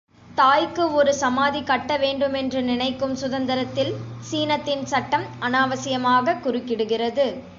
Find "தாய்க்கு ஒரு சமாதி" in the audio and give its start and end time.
0.35-1.63